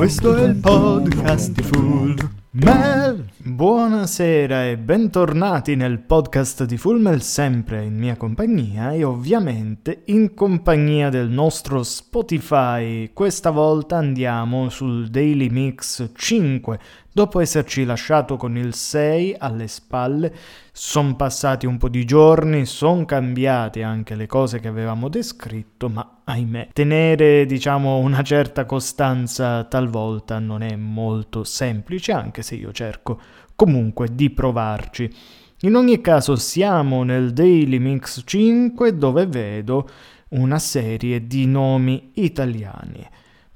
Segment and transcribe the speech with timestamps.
[0.00, 2.16] Questo è il podcast di Full
[2.52, 3.29] Mel.
[3.42, 10.34] Buonasera e bentornati nel podcast di Full Mel, sempre in mia compagnia e ovviamente in
[10.34, 13.14] compagnia del nostro Spotify.
[13.14, 16.78] Questa volta andiamo sul Daily Mix 5
[17.12, 20.32] Dopo esserci lasciato con il 6 alle spalle,
[20.70, 26.20] sono passati un po' di giorni, sono cambiate anche le cose che avevamo descritto, ma
[26.22, 33.20] ahimè, tenere diciamo una certa costanza talvolta non è molto semplice, anche se io cerco
[33.60, 35.12] comunque di provarci.
[35.60, 39.86] In ogni caso siamo nel Daily Mix 5 dove vedo
[40.28, 43.06] una serie di nomi italiani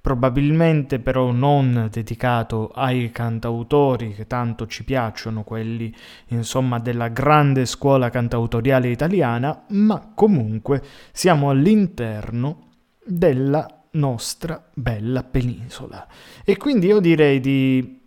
[0.03, 5.91] probabilmente però non dedicato ai cantautori che tanto ci piacciono, quelli
[6.27, 16.07] insomma della grande scuola cantautoriale italiana, ma comunque siamo all'interno della nostra bella penisola.
[16.45, 18.04] E quindi io direi di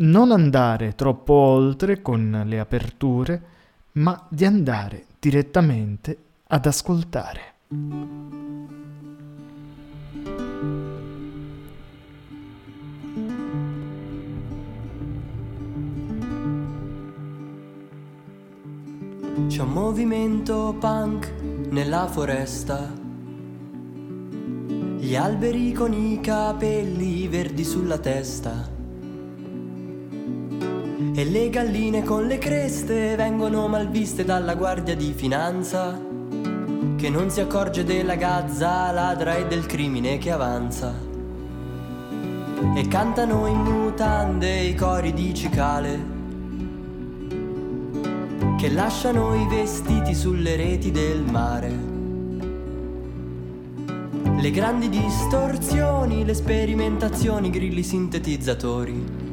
[0.00, 3.42] non andare troppo oltre con le aperture,
[3.92, 7.40] ma di andare direttamente ad ascoltare.
[19.48, 21.32] C'è un movimento punk
[21.70, 22.92] nella foresta.
[24.96, 28.77] Gli alberi con i capelli verdi sulla testa.
[31.00, 35.96] E le galline con le creste vengono malviste dalla guardia di finanza.
[36.96, 40.92] Che non si accorge della gazza ladra e del crimine che avanza.
[42.74, 46.16] E cantano in mutande i cori di cicale
[48.58, 51.72] che lasciano i vestiti sulle reti del mare.
[54.36, 59.27] Le grandi distorsioni, le sperimentazioni, grilli sintetizzatori.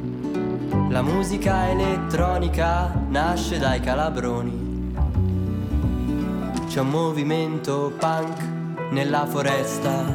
[0.95, 4.93] La musica elettronica nasce dai calabroni.
[6.69, 8.41] C'è un movimento punk
[8.91, 10.05] nella foresta.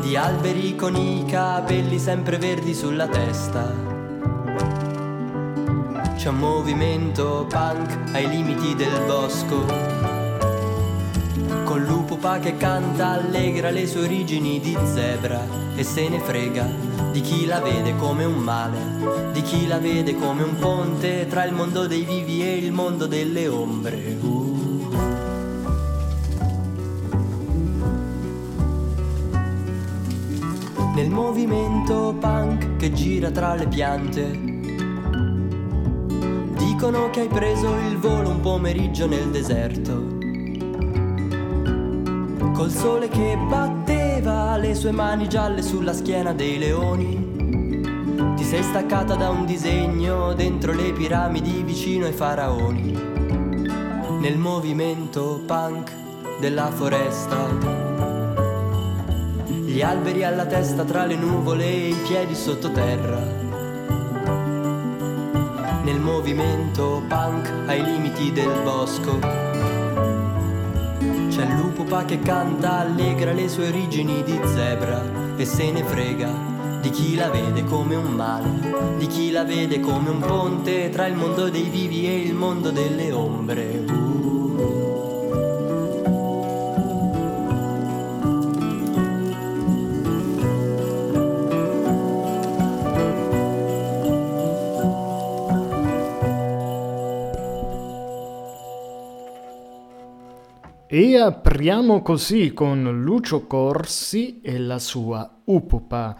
[0.00, 3.70] Di alberi con i capelli sempre verdi sulla testa
[6.16, 9.66] c'è un movimento punk ai limiti del bosco.
[11.64, 15.44] Con l'upupa che canta allegra le sue origini di zebra
[15.76, 18.78] e se ne frega di chi la vede come un male,
[19.32, 23.06] di chi la vede come un ponte tra il mondo dei vivi e il mondo
[23.06, 24.16] delle ombre.
[24.20, 24.48] Uh.
[30.94, 34.48] Nel movimento punk che gira tra le piante
[36.56, 40.09] dicono che hai preso il volo un pomeriggio nel deserto.
[42.60, 48.34] Col sole che batteva le sue mani gialle sulla schiena dei leoni.
[48.36, 52.92] Ti sei staccata da un disegno dentro le piramidi vicino ai faraoni.
[54.20, 55.90] Nel movimento punk
[56.38, 57.48] della foresta.
[59.46, 63.38] Gli alberi alla testa tra le nuvole e i piedi sottoterra
[65.82, 69.49] nel movimento punk ai limiti del bosco.
[71.40, 75.02] C'è il lupo che canta allegra le sue origini di zebra
[75.38, 76.28] e se ne frega
[76.82, 81.06] di chi la vede come un male, di chi la vede come un ponte tra
[81.06, 84.09] il mondo dei vivi e il mondo delle ombre.
[100.92, 106.16] E apriamo così con Lucio Corsi e la sua Upupa,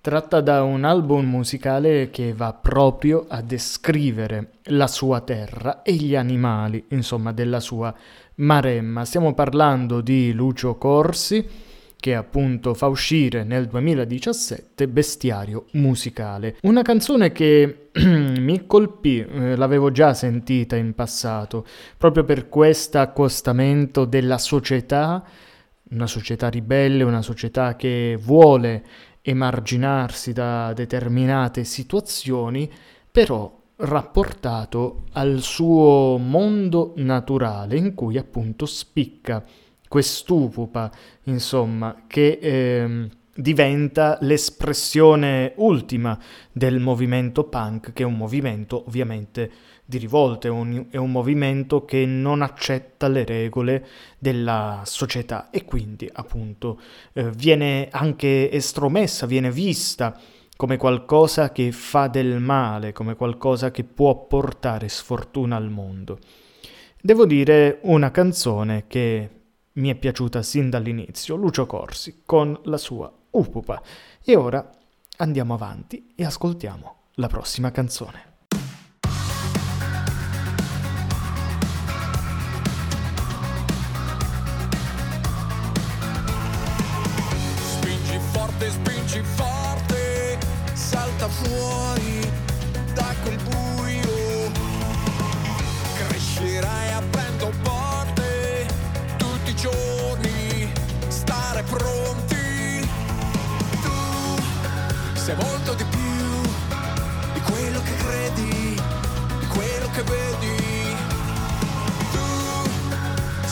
[0.00, 6.16] tratta da un album musicale che va proprio a descrivere la sua terra e gli
[6.16, 7.94] animali, insomma, della sua
[8.36, 9.04] Maremma.
[9.04, 11.46] Stiamo parlando di Lucio Corsi,
[12.04, 16.56] che appunto fa uscire nel 2017 Bestiario musicale.
[16.64, 21.64] Una canzone che mi colpì, eh, l'avevo già sentita in passato,
[21.96, 25.24] proprio per questo accostamento della società,
[25.92, 28.84] una società ribelle, una società che vuole
[29.22, 32.70] emarginarsi da determinate situazioni,
[33.10, 39.42] però rapportato al suo mondo naturale in cui appunto spicca
[39.94, 40.90] quest'upupa,
[41.26, 46.18] insomma, che eh, diventa l'espressione ultima
[46.50, 49.48] del movimento punk, che è un movimento ovviamente
[49.84, 53.86] di rivolta, è un, è un movimento che non accetta le regole
[54.18, 56.80] della società e quindi appunto
[57.12, 60.18] eh, viene anche estromessa, viene vista
[60.56, 66.18] come qualcosa che fa del male, come qualcosa che può portare sfortuna al mondo.
[67.00, 69.28] Devo dire una canzone che
[69.74, 73.82] mi è piaciuta sin dall'inizio, Lucio Corsi, con la sua Upupa.
[74.22, 74.68] E ora
[75.18, 78.33] andiamo avanti e ascoltiamo la prossima canzone.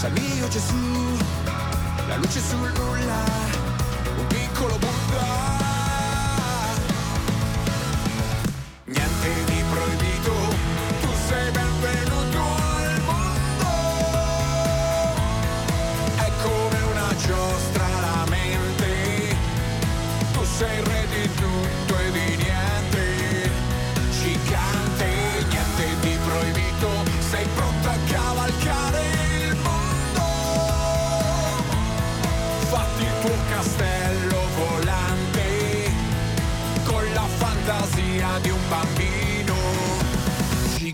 [0.03, 1.17] Sai mio Gesù,
[2.09, 3.23] la luce sul nulla,
[4.19, 5.62] un piccolo Buddha.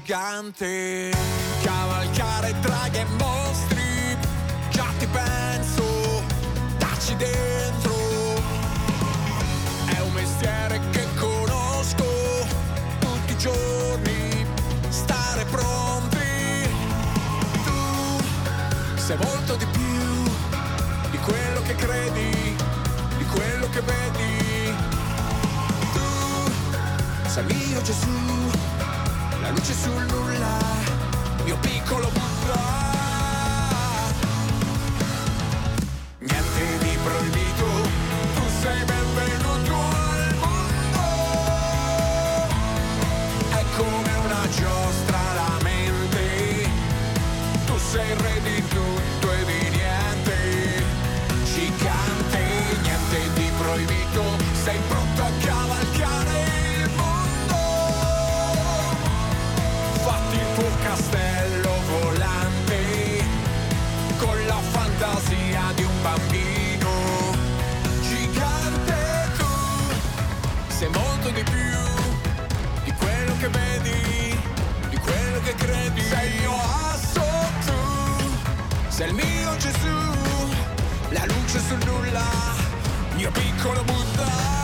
[0.08, 1.10] Gigante
[1.62, 4.16] Cavalcare draghi e mostri
[4.70, 6.22] Già ti penso
[6.78, 7.94] Dacci dentro.
[9.84, 12.06] È un mestiere che conosco
[13.00, 14.46] Tutti i giorni
[14.88, 16.70] Stare pronti.
[17.64, 18.22] Tu
[18.96, 22.56] sei molto di più Di quello che credi
[23.18, 24.74] Di quello che vedi.
[25.92, 28.67] Tu sei mio Gesù
[29.58, 30.56] luce sul nulla,
[31.44, 32.76] mio piccolo Buddha.
[36.18, 37.66] Niente di proibito,
[38.34, 41.06] tu sei benvenuto al mondo.
[43.50, 46.68] È come una giostra la mente,
[47.66, 50.84] tu sei il re di tutto e di niente.
[51.52, 52.42] Gigante,
[52.82, 54.22] niente di proibito,
[54.62, 54.97] sei pronto
[81.68, 82.24] sul nulla.
[83.14, 84.57] Mio piccolo Buddha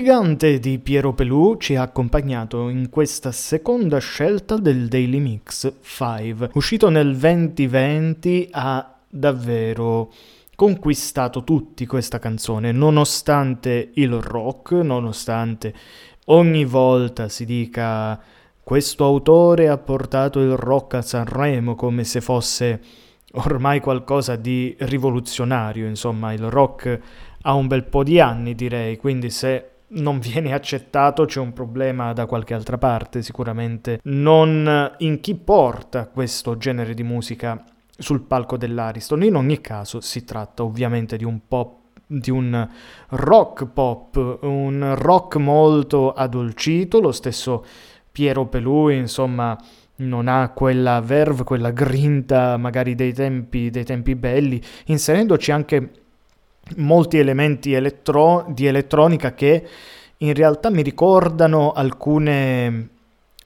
[0.00, 6.52] Gigante di Piero Pelù ci ha accompagnato in questa seconda scelta del Daily Mix 5.
[6.54, 10.10] Uscito nel 2020 ha davvero
[10.56, 15.74] conquistato tutti questa canzone, nonostante il rock, nonostante
[16.28, 18.18] ogni volta si dica
[18.62, 22.80] questo autore ha portato il rock a Sanremo come se fosse
[23.32, 27.00] ormai qualcosa di rivoluzionario, insomma il rock
[27.42, 32.12] ha un bel po' di anni direi, quindi se non viene accettato, c'è un problema
[32.12, 37.62] da qualche altra parte, sicuramente non in chi porta questo genere di musica
[37.96, 39.22] sul palco dell'Ariston.
[39.24, 41.78] In ogni caso si tratta ovviamente di un pop
[42.10, 42.68] di un
[43.10, 47.64] rock pop, un rock molto addolcito, lo stesso
[48.10, 49.56] Piero Pelù, insomma,
[49.96, 55.90] non ha quella verve, quella grinta magari dei tempi, dei tempi belli, inserendoci anche
[56.76, 59.66] molti elementi elettro- di elettronica che
[60.18, 62.88] in realtà mi ricordano alcune,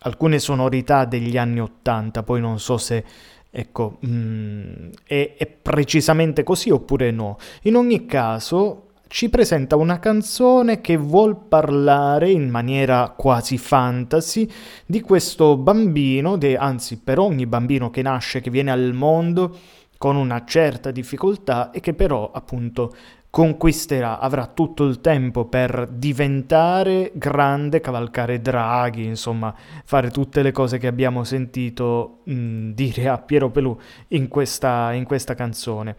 [0.01, 3.05] alcune sonorità degli anni Ottanta, poi non so se
[3.51, 7.39] ecco, mm, è, è precisamente così oppure no.
[7.63, 14.51] In ogni caso ci presenta una canzone che vuol parlare in maniera quasi fantasy
[14.85, 19.57] di questo bambino, de, anzi per ogni bambino che nasce, che viene al mondo
[20.05, 22.95] con una certa difficoltà e che però appunto
[23.31, 30.77] conquisterà, avrà tutto il tempo per diventare grande, cavalcare draghi, insomma, fare tutte le cose
[30.77, 33.75] che abbiamo sentito mh, dire a Piero Pelù
[34.09, 35.97] in questa, in questa canzone.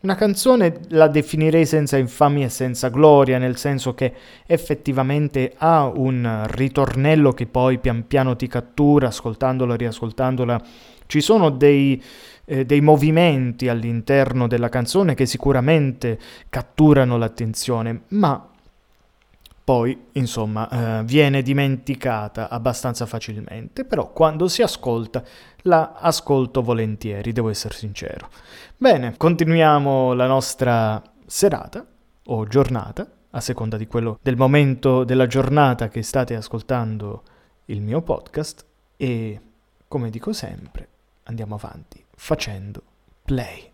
[0.00, 4.14] Una canzone la definirei senza infamia e senza gloria, nel senso che
[4.46, 10.62] effettivamente ha un ritornello che poi pian piano ti cattura, ascoltandola riascoltandola.
[11.06, 12.02] Ci sono dei,
[12.44, 18.48] eh, dei movimenti all'interno della canzone che sicuramente catturano l'attenzione, ma
[19.64, 20.68] poi, insomma,
[21.00, 25.24] eh, viene dimenticata abbastanza facilmente, però quando si ascolta
[25.62, 28.28] la ascolto volentieri, devo essere sincero.
[28.76, 31.84] Bene, continuiamo la nostra serata
[32.26, 37.22] o giornata, a seconda di quello del momento della giornata che state ascoltando
[37.66, 38.64] il mio podcast
[38.98, 39.40] e,
[39.88, 40.88] come dico sempre,
[41.24, 42.82] andiamo avanti facendo
[43.26, 43.70] play.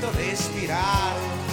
[0.00, 1.45] dovresti respirare.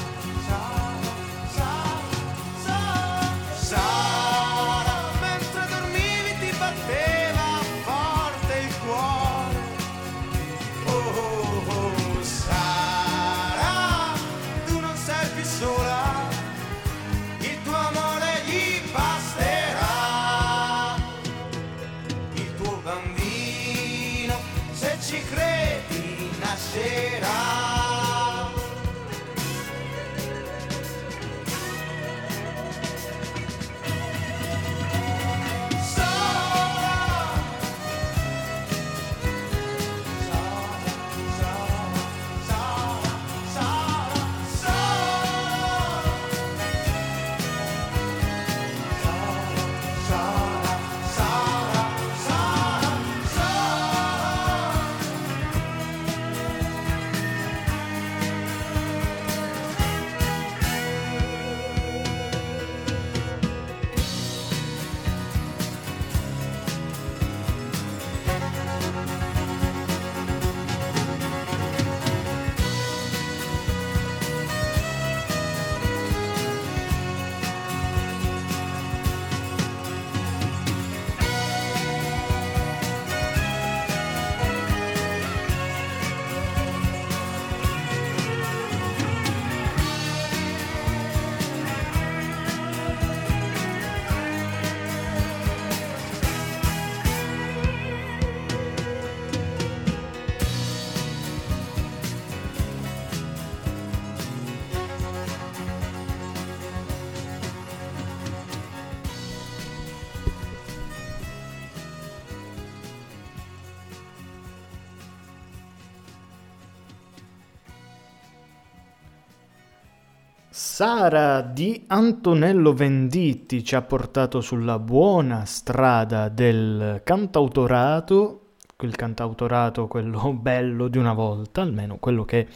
[120.55, 130.31] Sara di Antonello Venditti ci ha portato sulla buona strada del cantautorato, quel cantautorato, quello
[130.39, 132.47] bello di una volta, almeno quello che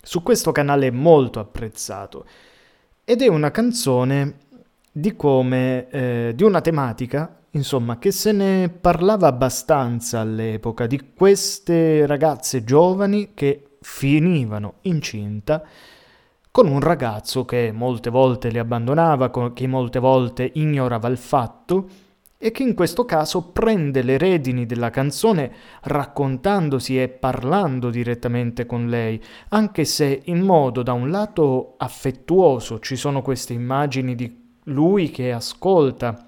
[0.00, 2.24] su questo canale è molto apprezzato.
[3.02, 4.36] Ed è una canzone
[4.92, 12.06] di come, eh, di una tematica, insomma, che se ne parlava abbastanza all'epoca, di queste
[12.06, 15.64] ragazze giovani che finivano incinta
[16.50, 21.88] con un ragazzo che molte volte le abbandonava, che molte volte ignorava il fatto
[22.42, 25.52] e che in questo caso prende le redini della canzone
[25.82, 32.78] raccontandosi e parlando direttamente con lei, anche se in modo da un lato affettuoso.
[32.78, 36.26] Ci sono queste immagini di lui che ascolta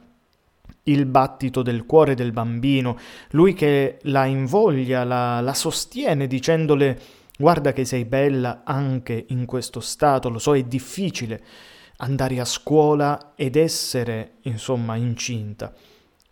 [0.85, 2.99] il battito del cuore del bambino,
[3.31, 7.01] lui che la invoglia, la, la sostiene dicendole
[7.39, 11.43] Guarda che sei bella anche in questo stato, lo so, è difficile
[11.99, 15.73] andare a scuola ed essere, insomma, incinta.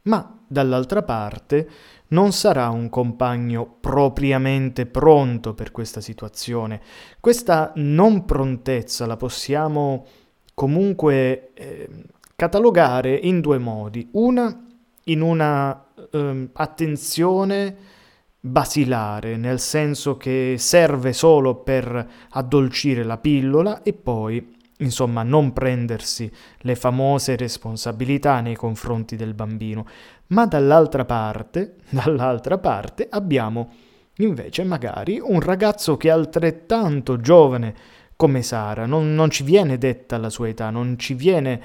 [0.02, 1.68] Ma dall'altra parte
[2.08, 6.80] non sarà un compagno propriamente pronto per questa situazione.
[7.20, 10.06] Questa non prontezza la possiamo
[10.54, 11.88] comunque eh,
[12.34, 14.08] catalogare in due modi.
[14.12, 14.66] Una
[15.04, 17.76] in una eh, attenzione
[18.40, 26.30] basilare, nel senso che serve solo per addolcire la pillola e poi, insomma, non prendersi
[26.60, 29.86] le famose responsabilità nei confronti del bambino.
[30.28, 33.72] Ma dall'altra parte, dall'altra parte abbiamo
[34.16, 37.74] invece magari un ragazzo che è altrettanto giovane
[38.16, 41.62] come Sara, non, non ci viene detta la sua età, non ci viene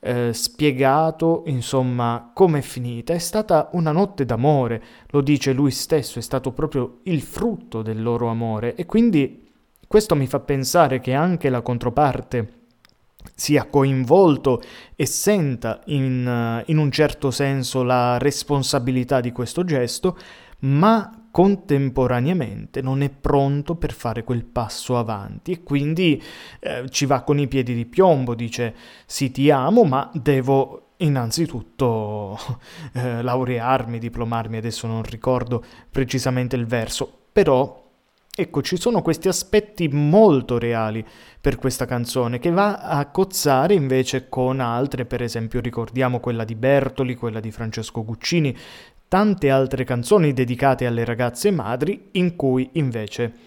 [0.00, 3.12] eh, spiegato, insomma, come è finita.
[3.12, 8.02] È stata una notte d'amore, lo dice lui stesso, è stato proprio il frutto del
[8.02, 9.46] loro amore e quindi
[9.86, 12.56] questo mi fa pensare che anche la controparte
[13.34, 14.60] sia coinvolto
[14.94, 20.16] e senta in, in un certo senso la responsabilità di questo gesto,
[20.60, 26.20] ma contemporaneamente non è pronto per fare quel passo avanti e quindi
[26.58, 28.74] eh, ci va con i piedi di piombo, dice
[29.06, 32.36] sì ti amo ma devo innanzitutto
[32.92, 37.86] eh, laurearmi, diplomarmi, adesso non ricordo precisamente il verso, però
[38.34, 41.06] ecco ci sono questi aspetti molto reali
[41.40, 46.56] per questa canzone che va a cozzare invece con altre, per esempio ricordiamo quella di
[46.56, 48.56] Bertoli, quella di Francesco Guccini,
[49.08, 53.46] tante altre canzoni dedicate alle ragazze madri in cui invece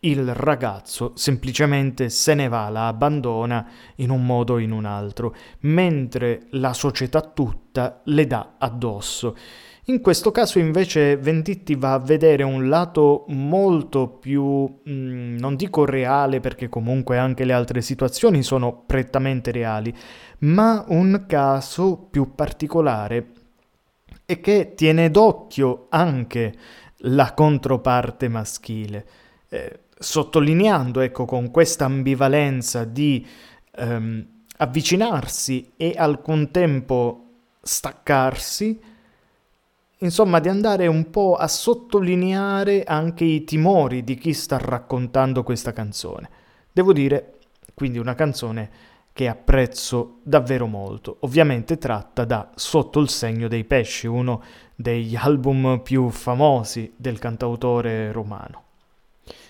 [0.00, 5.34] il ragazzo semplicemente se ne va, la abbandona in un modo o in un altro,
[5.60, 9.36] mentre la società tutta le dà addosso.
[9.88, 15.56] In questo caso invece Venditti va a vedere un lato molto più, mh, mm, non
[15.56, 19.92] dico reale perché comunque anche le altre situazioni sono prettamente reali,
[20.40, 23.37] ma un caso più particolare
[24.30, 26.54] e che tiene d'occhio anche
[26.98, 29.06] la controparte maschile,
[29.48, 33.26] eh, sottolineando ecco con questa ambivalenza di
[33.74, 34.26] ehm,
[34.58, 37.24] avvicinarsi e al contempo
[37.62, 38.78] staccarsi,
[40.00, 45.72] insomma di andare un po' a sottolineare anche i timori di chi sta raccontando questa
[45.72, 46.28] canzone.
[46.70, 47.38] Devo dire,
[47.72, 48.70] quindi una canzone
[49.18, 51.16] che apprezzo davvero molto.
[51.22, 54.44] Ovviamente tratta da Sotto il segno dei pesci, uno
[54.76, 58.62] degli album più famosi del cantautore romano.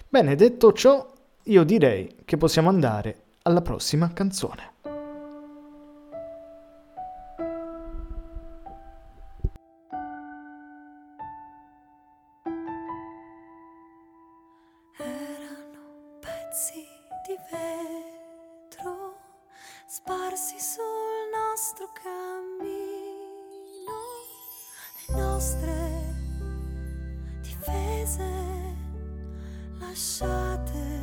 [0.09, 1.07] Bene, detto ciò,
[1.43, 4.77] io direi che possiamo andare alla prossima canzone.
[20.39, 20.85] riflessi sul
[21.33, 22.69] nostro cammino,
[25.09, 26.15] le nostre
[27.43, 28.31] difese
[29.81, 30.98] lasciate.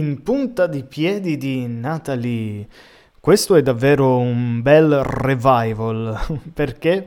[0.00, 2.66] In punta di piedi di Natalie.
[3.20, 6.18] Questo è davvero un bel revival
[6.54, 7.06] perché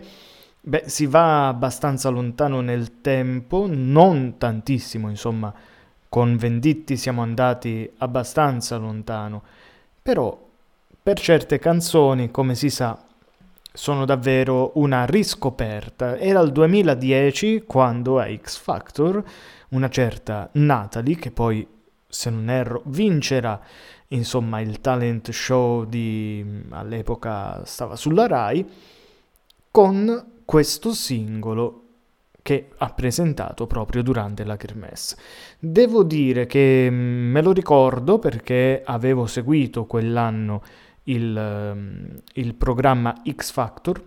[0.62, 5.52] beh, si va abbastanza lontano nel tempo, non tantissimo, insomma,
[6.08, 9.42] con Venditti siamo andati abbastanza lontano,
[10.00, 10.40] però
[11.02, 12.96] per certe canzoni, come si sa,
[13.74, 16.16] sono davvero una riscoperta.
[16.20, 19.24] Era il 2010 quando a X Factor
[19.70, 21.74] una certa Natalie, che poi
[22.14, 23.60] se non erro vincerà
[24.10, 28.66] insomma il talent show di all'epoca stava sulla Rai
[29.72, 31.80] con questo singolo
[32.44, 35.18] che ha presentato proprio durante la Kermesse.
[35.58, 40.62] Devo dire che mm, me lo ricordo perché avevo seguito quell'anno
[41.04, 44.04] il, ehm, il programma X Factor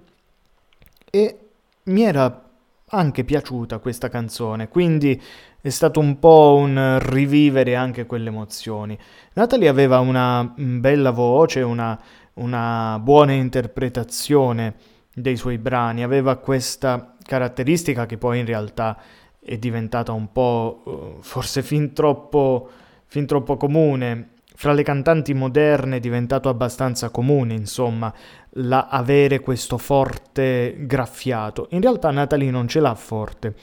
[1.11, 1.39] e
[1.85, 2.46] mi era
[2.89, 5.21] anche piaciuta questa canzone, quindi
[5.61, 8.97] è stato un po' un rivivere anche quelle emozioni.
[9.33, 12.01] Natalie aveva una mm, bella voce, una,
[12.35, 14.75] una buona interpretazione
[15.13, 18.97] dei suoi brani, aveva questa caratteristica che poi in realtà
[19.41, 22.71] è diventata un po' eh, forse fin troppo,
[23.07, 24.29] fin troppo comune.
[24.55, 28.15] Fra le cantanti moderne è diventato abbastanza comune, insomma,
[28.57, 31.69] la avere questo forte graffiato.
[31.71, 33.55] In realtà Natalie non ce l'ha forte.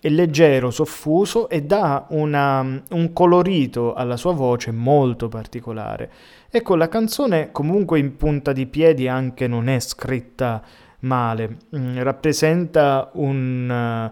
[0.00, 6.10] È leggero, soffuso e dà una- un colorito alla sua voce molto particolare.
[6.50, 10.62] Ecco, la canzone comunque in punta di piedi anche non è scritta
[11.00, 14.10] male, Mm, rappresenta un,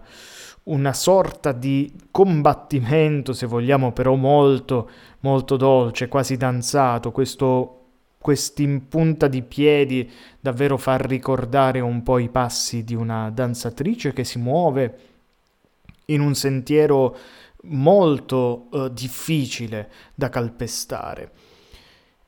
[0.65, 4.89] una sorta di combattimento, se vogliamo, però molto,
[5.21, 7.84] molto dolce, quasi danzato, questo
[8.25, 10.11] quest'in punta di piedi
[10.41, 14.99] davvero fa ricordare un po' i passi di una danzatrice che si muove
[16.07, 17.15] in un sentiero
[17.65, 21.31] molto eh, difficile da calpestare.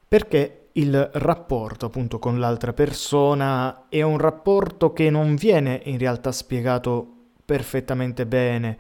[0.07, 6.31] Perché il rapporto appunto con l'altra persona è un rapporto che non viene in realtà
[6.31, 7.11] spiegato
[7.43, 8.77] perfettamente bene,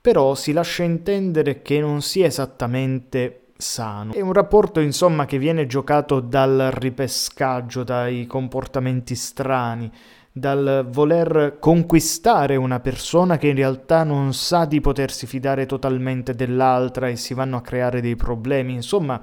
[0.00, 4.12] però si lascia intendere che non sia esattamente sano.
[4.12, 9.90] È un rapporto insomma che viene giocato dal ripescaggio, dai comportamenti strani,
[10.32, 17.08] dal voler conquistare una persona che in realtà non sa di potersi fidare totalmente dell'altra
[17.08, 18.74] e si vanno a creare dei problemi.
[18.74, 19.20] Insomma,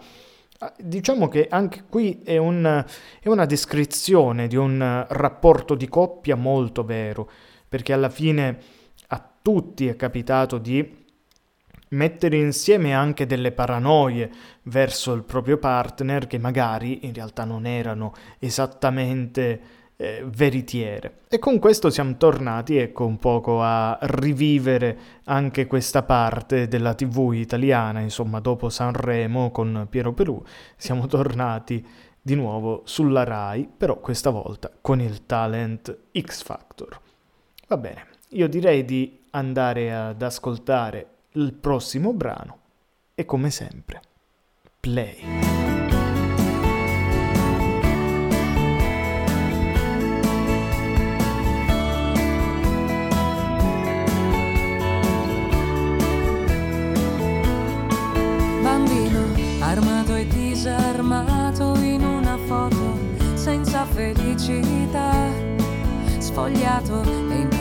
[0.78, 2.84] diciamo che anche qui è, un-
[3.20, 7.30] è una descrizione di un rapporto di coppia molto vero,
[7.70, 8.58] perché alla fine
[9.08, 11.06] a tutti è capitato di
[11.90, 14.30] mettere insieme anche delle paranoie
[14.64, 21.22] verso il proprio partner che magari in realtà non erano esattamente eh, veritiere.
[21.28, 27.34] E con questo siamo tornati, ecco, un poco a rivivere anche questa parte della TV
[27.34, 30.42] italiana, insomma, dopo Sanremo con Piero Perù,
[30.76, 31.86] siamo tornati
[32.22, 37.00] di nuovo sulla Rai, però questa volta con il talent X Factor.
[37.68, 42.60] Va bene, io direi di andare ad ascoltare il prossimo brano
[43.14, 44.02] e come sempre,
[44.80, 45.58] play.
[59.60, 62.98] armato e disarmato in una foto
[63.34, 65.30] senza felicità,
[66.20, 67.57] sfogliato e in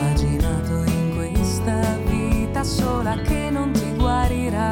[2.57, 4.69] vita sola che non ti guarirà.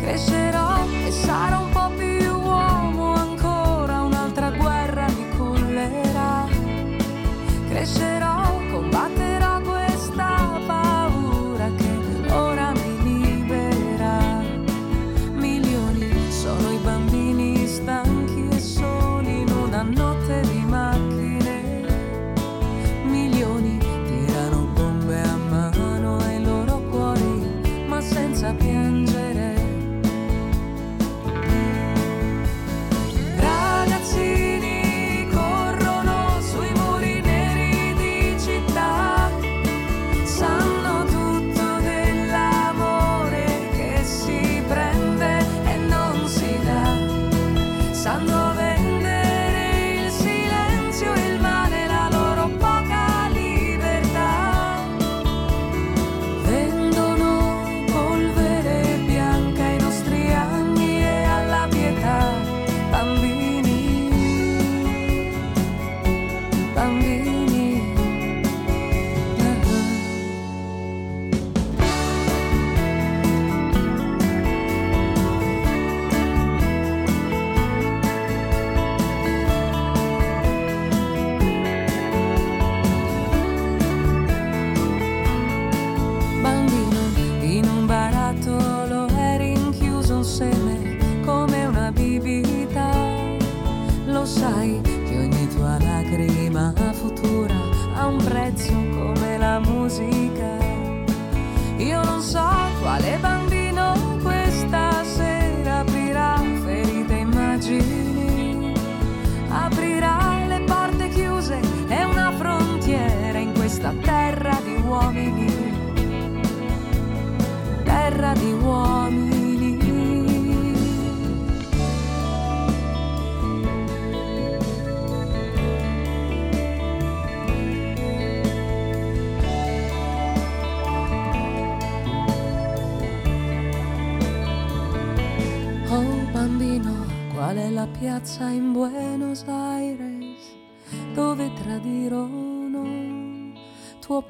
[0.00, 6.46] Crescerò e sarò un po' più uomo ancora, un'altra guerra mi cullerà.
[7.68, 8.41] Crescerò,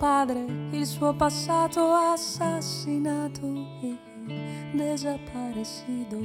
[0.02, 3.46] padre, il suo passato assassinato
[3.80, 3.96] e
[4.72, 6.18] desaparecido?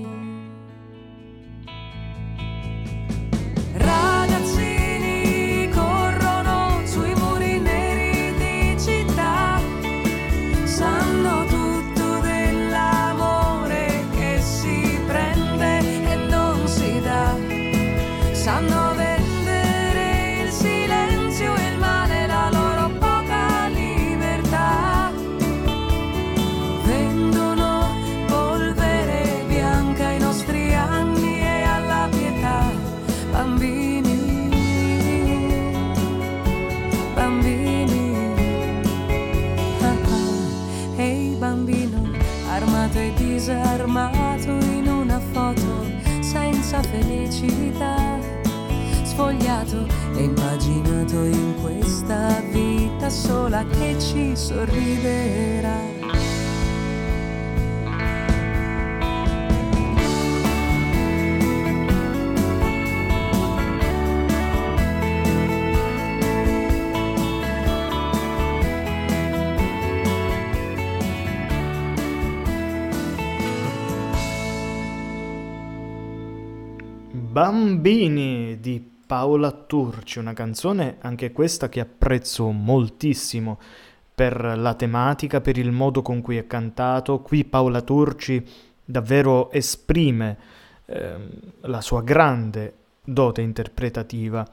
[47.38, 48.20] Felicità,
[49.04, 55.97] sfogliato e immaginato in questa vita sola che ci sorriderà.
[77.38, 83.60] Bambini di Paola Turci, una canzone anche questa che apprezzo moltissimo
[84.16, 87.20] per la tematica, per il modo con cui è cantato.
[87.20, 88.44] Qui Paola Turci
[88.84, 90.36] davvero esprime
[90.86, 91.30] ehm,
[91.62, 92.74] la sua grande
[93.04, 94.44] dote interpretativa.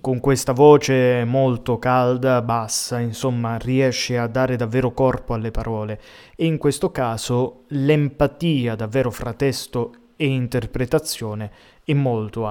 [0.00, 6.00] Con questa voce molto calda, bassa, insomma, riesce a dare davvero corpo alle parole
[6.36, 11.50] e in questo caso l'empatia davvero fra testo e interpretazione
[11.84, 12.46] è molto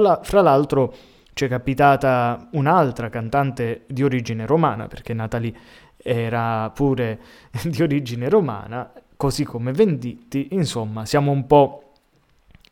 [0.00, 0.94] la- fra l'altro
[1.32, 5.52] ci è capitata un'altra cantante di origine romana, perché Natalie
[5.96, 7.20] era pure
[7.64, 11.85] di origine romana, così come Venditti, insomma, siamo un po'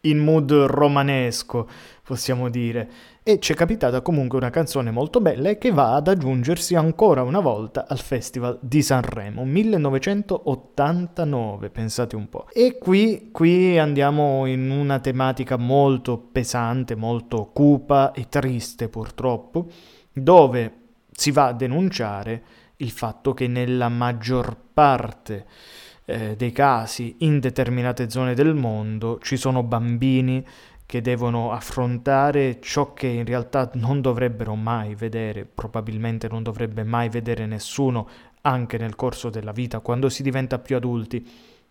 [0.04, 1.68] in mood romanesco,
[2.02, 2.88] possiamo dire.
[3.22, 7.40] E ci è capitata comunque una canzone molto bella che va ad aggiungersi ancora una
[7.40, 12.46] volta al Festival di Sanremo, 1989, pensate un po'.
[12.52, 19.68] E qui, qui andiamo in una tematica molto pesante, molto cupa e triste purtroppo,
[20.12, 20.72] dove
[21.12, 22.42] si va a denunciare
[22.76, 25.46] il fatto che nella maggior parte
[26.06, 30.44] eh, dei casi in determinate zone del mondo ci sono bambini
[30.86, 37.08] che devono affrontare ciò che in realtà non dovrebbero mai vedere, probabilmente non dovrebbe mai
[37.08, 38.08] vedere nessuno
[38.42, 41.26] anche nel corso della vita quando si diventa più adulti.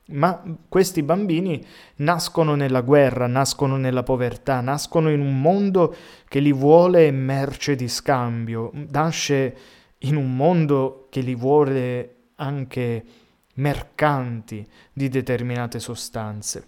[0.05, 1.63] Ma questi bambini
[1.97, 5.95] nascono nella guerra, nascono nella povertà, nascono in un mondo
[6.27, 9.57] che li vuole merce di scambio, nasce
[9.99, 13.05] in un mondo che li vuole anche
[13.55, 16.67] mercanti di determinate sostanze.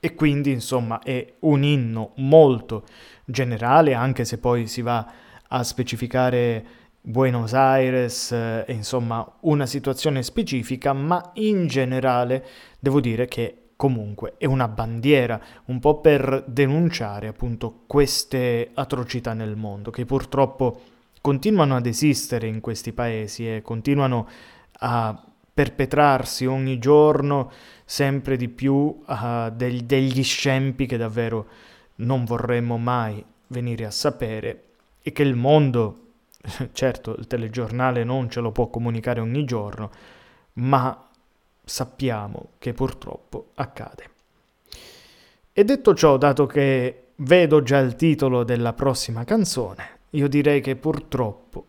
[0.00, 2.84] E quindi, insomma, è un inno molto
[3.24, 5.06] generale, anche se poi si va
[5.48, 6.64] a specificare
[7.00, 12.44] Buenos Aires eh, insomma una situazione specifica, ma in generale
[12.80, 19.54] devo dire che comunque è una bandiera un po' per denunciare appunto queste atrocità nel
[19.54, 20.80] mondo che purtroppo
[21.20, 24.26] continuano ad esistere in questi paesi e continuano
[24.78, 25.25] a
[25.56, 27.50] perpetrarsi ogni giorno
[27.86, 31.46] sempre di più uh, del, degli scempi che davvero
[31.96, 34.64] non vorremmo mai venire a sapere
[35.00, 36.00] e che il mondo,
[36.72, 39.90] certo il telegiornale non ce lo può comunicare ogni giorno,
[40.54, 41.08] ma
[41.64, 44.10] sappiamo che purtroppo accade.
[45.54, 50.76] E detto ciò, dato che vedo già il titolo della prossima canzone, io direi che
[50.76, 51.64] purtroppo,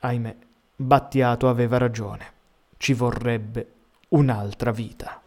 [0.00, 0.36] ahimè,
[0.74, 2.40] Battiato aveva ragione
[2.82, 3.74] ci vorrebbe
[4.08, 5.21] un'altra vita.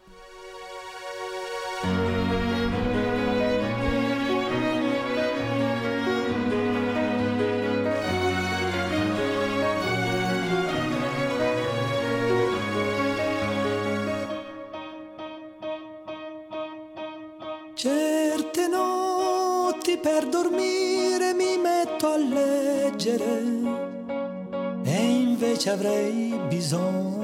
[25.56, 27.14] Invece avrei bisogno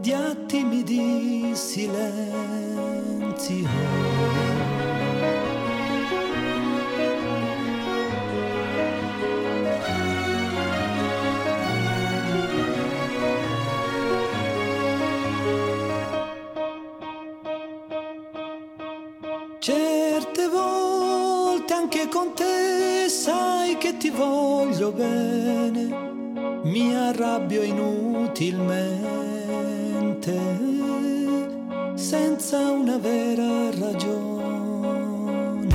[0.00, 2.50] di attimi di silenzio.
[19.60, 22.51] Certe volte anche con te
[23.82, 25.88] che ti voglio bene,
[26.62, 30.38] mi arrabbio inutilmente,
[31.94, 35.66] senza una vera ragione.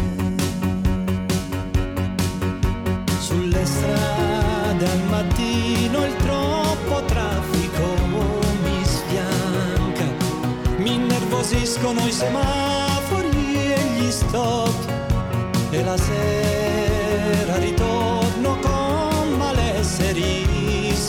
[3.20, 7.84] Sulle strade al mattino il troppo traffico
[8.64, 10.06] mi sfianca,
[10.78, 14.96] mi innervosiscono i semafori e gli stop
[15.72, 17.77] e la sera ritorno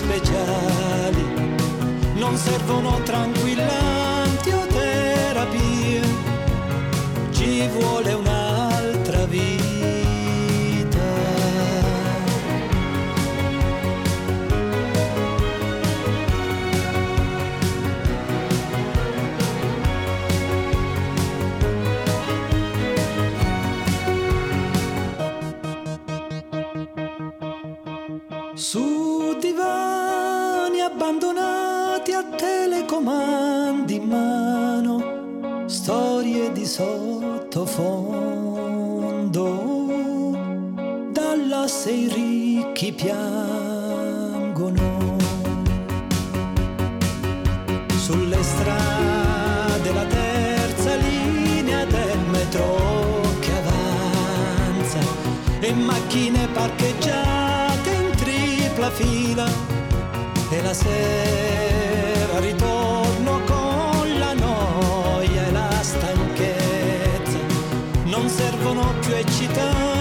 [0.08, 1.24] speciali.
[2.14, 6.02] Non servono tranquillanti o terapie,
[7.30, 9.66] ci vuole un'altra vita.
[28.54, 29.97] Su divani
[30.98, 37.86] abbandonati a telecomandi in mano, storie di sottofondo,
[41.12, 43.76] dall'asse i ricchi piangono.
[47.94, 54.98] Sulle strade la terza linea del metro che avanza
[55.60, 57.37] e macchine parcheggiate
[60.62, 67.38] la sera ritorno con la noia e la stanchezza.
[68.04, 69.97] Non servono più eccitanti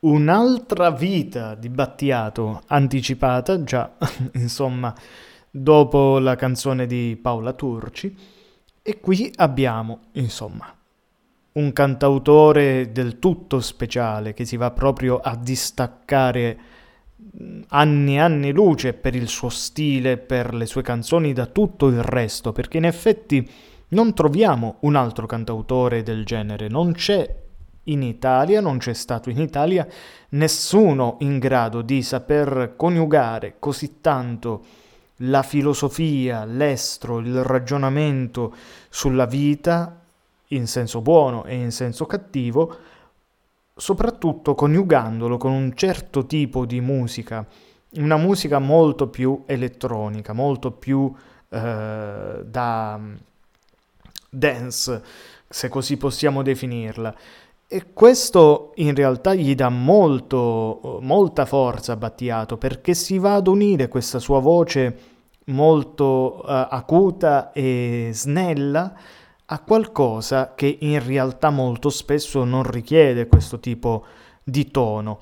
[0.00, 3.96] un'altra vita di Battiato anticipata, già
[4.34, 4.94] insomma
[5.50, 8.16] dopo la canzone di Paola Turci,
[8.82, 10.74] e qui abbiamo insomma
[11.52, 16.58] un cantautore del tutto speciale che si va proprio a distaccare
[17.68, 22.02] anni e anni luce per il suo stile, per le sue canzoni da tutto il
[22.02, 23.48] resto, perché in effetti
[23.88, 27.48] non troviamo un altro cantautore del genere, non c'è
[27.92, 29.86] in Italia, non c'è stato in Italia
[30.30, 34.64] nessuno in grado di saper coniugare così tanto
[35.22, 38.54] la filosofia, l'estro, il ragionamento
[38.88, 40.00] sulla vita
[40.48, 42.76] in senso buono e in senso cattivo,
[43.76, 47.46] soprattutto coniugandolo con un certo tipo di musica,
[47.92, 51.12] una musica molto più elettronica, molto più
[51.48, 53.14] eh, da mm,
[54.28, 55.02] dance,
[55.48, 57.14] se così possiamo definirla.
[57.72, 63.46] E questo in realtà gli dà molto, molta forza a Battiato perché si va ad
[63.46, 64.98] unire questa sua voce
[65.44, 68.92] molto uh, acuta e snella
[69.46, 74.04] a qualcosa che in realtà molto spesso non richiede questo tipo
[74.42, 75.20] di tono.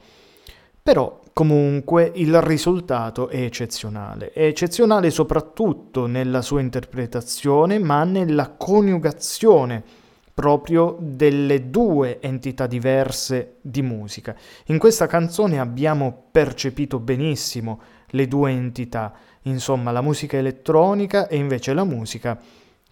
[0.82, 4.32] Però comunque il risultato è eccezionale.
[4.32, 9.97] È eccezionale soprattutto nella sua interpretazione, ma nella coniugazione
[10.38, 14.36] proprio delle due entità diverse di musica.
[14.66, 17.80] In questa canzone abbiamo percepito benissimo
[18.10, 19.12] le due entità,
[19.42, 22.40] insomma la musica elettronica e invece la musica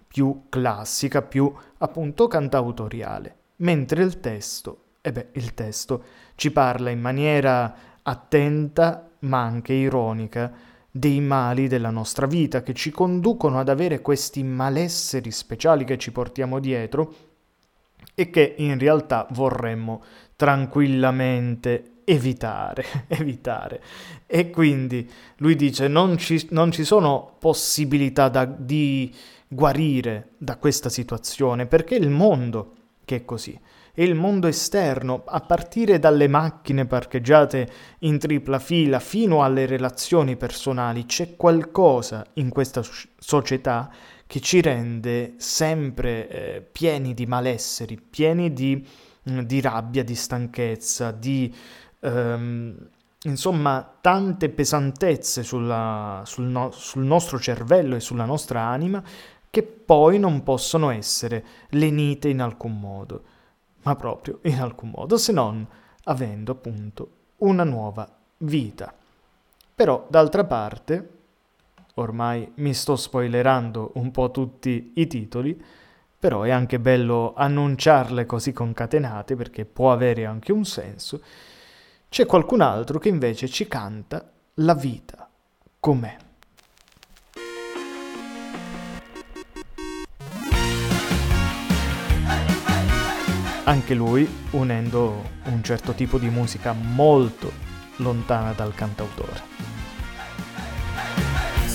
[0.08, 6.02] più classica, più appunto cantautoriale, mentre il testo, e beh, il testo
[6.34, 10.52] ci parla in maniera attenta ma anche ironica
[10.90, 16.10] dei mali della nostra vita che ci conducono ad avere questi malesseri speciali che ci
[16.10, 17.25] portiamo dietro
[18.18, 20.02] e che in realtà vorremmo
[20.36, 23.82] tranquillamente evitare, evitare.
[24.26, 29.14] E quindi lui dice non ci, non ci sono possibilità da, di
[29.46, 32.72] guarire da questa situazione, perché il mondo
[33.04, 33.58] che è così,
[33.92, 40.36] è il mondo esterno, a partire dalle macchine parcheggiate in tripla fila fino alle relazioni
[40.36, 42.82] personali, c'è qualcosa in questa
[43.18, 43.90] società
[44.26, 48.86] che ci rende sempre eh, pieni di malesseri, pieni di,
[49.30, 51.54] mm, di, rabbia, di stanchezza, di...
[52.00, 52.88] Ehm,
[53.22, 59.02] insomma tante pesantezze sulla, sul, no, sul, nostro cervello e sulla nostra anima
[59.50, 63.22] che poi non possono essere lenite in alcun modo,
[63.82, 65.66] ma proprio in alcun modo, se non
[66.04, 68.08] avendo appunto una nuova
[68.38, 68.92] vita.
[69.74, 71.15] Però d'altra parte,
[71.98, 75.60] ormai mi sto spoilerando un po' tutti i titoli,
[76.18, 81.22] però è anche bello annunciarle così concatenate perché può avere anche un senso,
[82.08, 85.28] c'è qualcun altro che invece ci canta la vita
[85.78, 86.16] com'è.
[93.66, 97.50] anche lui unendo un certo tipo di musica molto
[97.96, 99.75] lontana dal cantautore.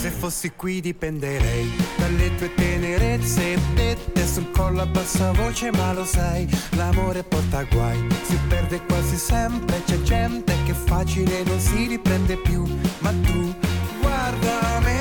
[0.02, 3.56] Se fossi qui dipenderei dalle tue tenerezze.
[3.76, 9.16] Dette sul collo a bassa voce, ma lo sai, l'amore porta guai, si perde quasi
[9.16, 12.66] sempre, c'è gente che facile non si riprende più,
[13.02, 13.54] ma tu
[14.02, 15.01] guarda me,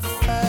[0.00, 0.41] bevo un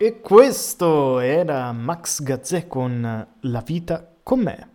[0.00, 4.68] E questo era Max Gazzè con La vita con me,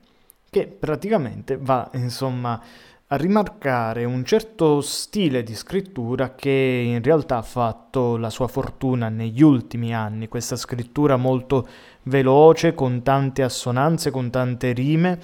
[0.49, 2.61] che praticamente va, insomma,
[3.07, 9.07] a rimarcare un certo stile di scrittura che in realtà ha fatto la sua fortuna
[9.07, 11.69] negli ultimi anni, questa scrittura molto
[12.03, 15.19] veloce, con tante assonanze, con tante rime,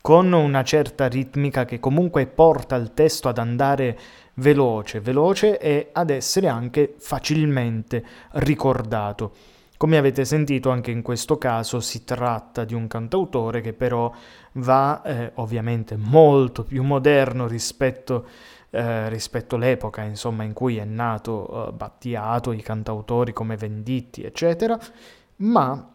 [0.00, 3.98] con una certa ritmica che comunque porta il testo ad andare
[4.34, 9.32] veloce, veloce e ad essere anche facilmente ricordato.
[9.76, 14.12] Come avete sentito anche in questo caso si tratta di un cantautore che però
[14.52, 18.26] va eh, ovviamente molto più moderno rispetto,
[18.70, 24.78] eh, rispetto all'epoca insomma in cui è nato eh, Battiato, i cantautori come Venditti eccetera,
[25.38, 25.91] ma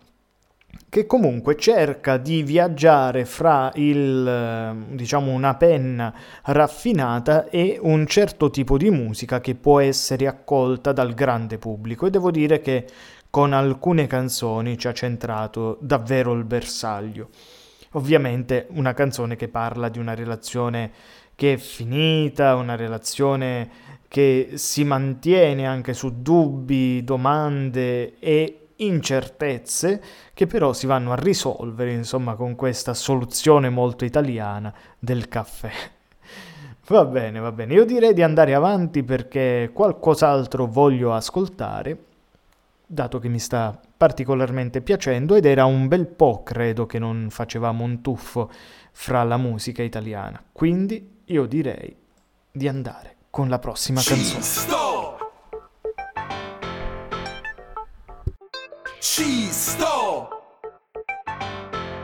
[0.90, 6.14] che comunque cerca di viaggiare fra il, diciamo, una penna
[6.44, 12.10] raffinata e un certo tipo di musica che può essere accolta dal grande pubblico e
[12.10, 12.88] devo dire che
[13.30, 17.30] con alcune canzoni ci ha centrato davvero il bersaglio.
[17.92, 20.92] Ovviamente una canzone che parla di una relazione
[21.36, 23.70] che è finita, una relazione
[24.08, 30.02] che si mantiene anche su dubbi, domande e incertezze
[30.34, 35.72] che però si vanno a risolvere insomma con questa soluzione molto italiana del caffè.
[36.88, 37.74] Va bene, va bene.
[37.74, 41.98] Io direi di andare avanti perché qualcos'altro voglio ascoltare,
[42.86, 47.84] dato che mi sta particolarmente piacendo ed era un bel po', credo, che non facevamo
[47.84, 48.50] un tuffo
[48.94, 50.42] fra la musica italiana.
[50.50, 51.94] Quindi io direi
[52.50, 54.87] di andare con la prossima canzone.
[59.00, 60.28] Ci sto.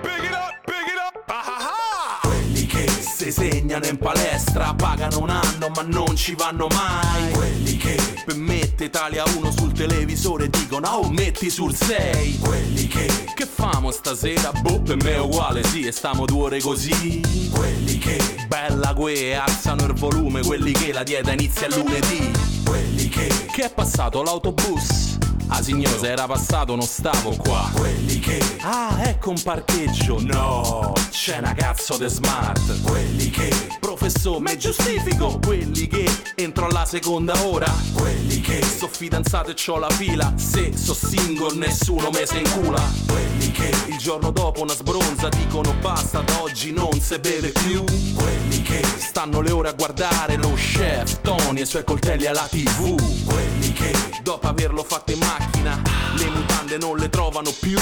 [0.02, 1.24] Pick it up, pick it up.
[1.28, 2.20] Ah.
[2.22, 7.32] Quelli che si segnano in palestra Pagano un anno ma non ci vanno mai.
[7.32, 13.08] Quelli che per mette Italia 1 sul televisore Dicono oh metti sul 6 Quelli che
[13.34, 14.52] Che famo stasera?
[14.62, 18.18] Boh per me è uguale sì e stiamo due ore così Quelli che
[18.48, 22.32] Bella que alzano il volume Quelli che la dieta inizia lunedì.
[22.64, 25.13] Quelli che Che è passato l'autobus
[25.56, 27.70] Ah signore, se era passato non stavo qua.
[27.76, 30.20] Quelli che Ah, ecco un parcheggio.
[30.20, 32.82] No, c'è una cazzo de smart.
[32.82, 35.38] Quelli che Professore, me giustifico.
[35.38, 37.72] Quelli che Entro alla seconda ora.
[37.94, 40.34] Quelli che So fidanzato e c'ho la fila.
[40.38, 42.82] Se so single nessuno me se incula.
[43.06, 47.84] Quelli che Il giorno dopo una sbronza Dicono basta da oggi non se beve più.
[48.16, 52.48] Quelli che Stanno le ore a guardare lo chef Tony e i suoi coltelli alla
[52.50, 52.96] tv
[53.26, 53.94] Quelli che
[54.24, 55.80] Dopo averlo fatto in macchina
[56.18, 57.80] Le mutande non le trovano più.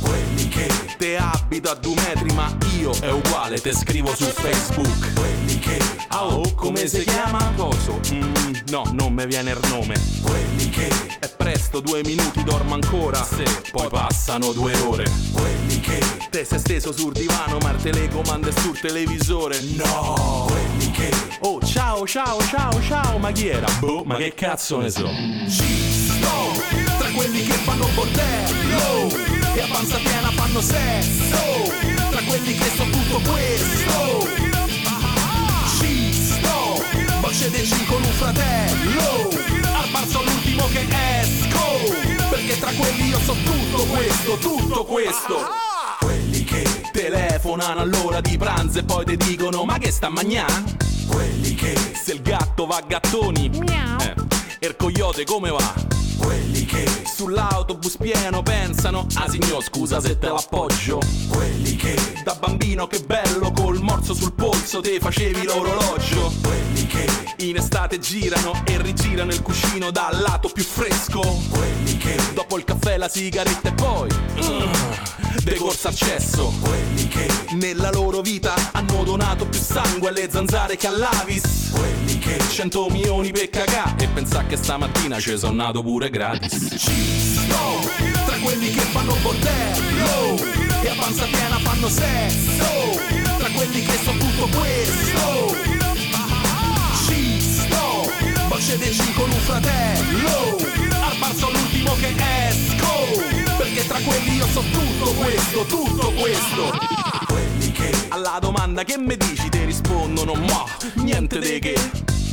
[0.00, 5.12] Quelli che Te abito a due metri ma io è uguale Te scrivo su Facebook.
[5.14, 7.52] Quelli che Ah oh, come si chiama?
[7.54, 8.00] Coso?
[8.12, 9.94] Mm, no, non mi viene il nome.
[10.22, 10.88] Quelli che
[11.18, 13.22] È presto, due minuti dormo ancora.
[13.22, 15.04] Se poi passano due ore.
[15.32, 16.00] Quelli che
[16.30, 19.60] Te sei steso sul divano ma il telecomando è sul televisore.
[19.76, 21.10] No Quelli che
[21.40, 23.68] Oh ciao ciao ciao ciao ma chi era?
[23.78, 25.08] Boh ma che cazzo ne so.
[25.48, 26.96] Ci sto.
[26.98, 29.08] Tra quelli che fanno bordello
[29.54, 31.36] E a panza piena fanno sesso.
[32.10, 34.27] Tra quelli che so tutto questo
[37.68, 39.28] G con un fratello.
[39.74, 40.86] Al bar sono l'ultimo che
[41.20, 42.30] esco.
[42.30, 45.46] Perché tra quelli io so tutto questo, tutto questo.
[46.00, 50.46] Quelli che telefonano all'ora di pranzo e poi ti dicono ma che sta a magnà?
[51.08, 54.14] Quelli che se il gatto va a gattoni eh,
[54.60, 55.96] E il coyote come va?
[56.18, 61.00] quelli che sull'autobus pieno pensano Ah signor scusa se te l'appoggio.
[61.28, 66.32] Quelli che da bambino che bello col morso sul polso te facevi l'orologio.
[66.42, 71.20] Quelli che in estate girano e rigirano il cuscino dal lato più fresco.
[71.50, 76.52] Quelli che dopo il caffè la sigaretta e poi mm, de corsa al cesso.
[76.60, 81.70] Quelli che nella loro vita hanno donato più sangue alle zanzare che all'Avis.
[81.70, 86.74] Quelli che 100 milioni per cagà e pensà che stamattina ci sono nato pure gratis.
[86.76, 88.26] Ci sto.
[88.26, 90.36] Tra quelli che fanno bordello
[90.82, 93.36] e a panza piena fanno sesso.
[93.38, 95.77] Tra quelli che so tutto questo
[98.76, 100.56] G con un fratello.
[101.00, 102.14] Al bar sono l'ultimo che
[102.48, 106.78] esco Perché tra quelli io so tutto questo, tutto questo.
[107.26, 110.66] Quelli che alla domanda che mi dici ti rispondono Ma
[110.96, 111.80] niente di che.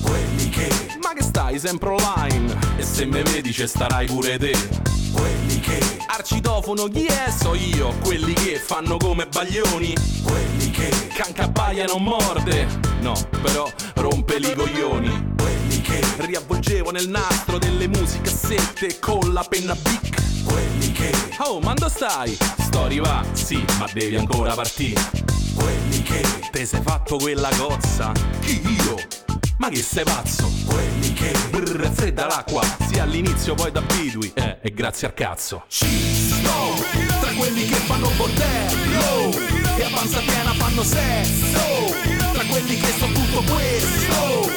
[0.02, 0.70] Quelli che
[1.02, 2.54] Ma che stai sempre online?
[2.76, 4.52] E se me vedi ci starai pure te.
[5.14, 7.32] Quelli che Arcitofono chi è?
[7.32, 7.94] So io.
[8.04, 9.94] Quelli che fanno come baglioni.
[10.22, 12.68] Quelli che Cancabaia non morde
[13.02, 19.76] No, però rompe i coglioni Quelli che Riavvolgevo nel nastro delle musicassette Con la penna
[19.76, 22.38] bic Quelli che Oh, ma dove stai?
[22.60, 25.02] Sto va, sì, ma devi ancora partire
[25.56, 26.22] Quelli che
[26.52, 28.12] Te sei fatto quella cozza?
[28.42, 28.96] Chi io?
[29.58, 30.52] Ma che sei pazzo?
[30.66, 35.86] Quelli che Brrr, fredda l'acqua Sia all'inizio poi t'abitui Eh, e grazie al cazzo Ci
[35.86, 36.74] sto
[37.20, 41.94] Tra quelli che fanno bordello E a panza piena fanno sesso.
[42.32, 44.50] Tra quelli che so tutto questo.